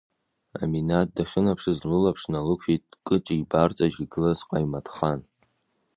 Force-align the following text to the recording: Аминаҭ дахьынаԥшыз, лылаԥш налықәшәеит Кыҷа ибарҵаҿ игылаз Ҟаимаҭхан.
Аминаҭ 0.61 1.09
дахьынаԥшыз, 1.15 1.79
лылаԥш 1.89 2.23
налықәшәеит 2.31 2.83
Кыҷа 3.05 3.33
ибарҵаҿ 3.39 3.95
игылаз 4.03 4.39
Ҟаимаҭхан. 4.47 5.19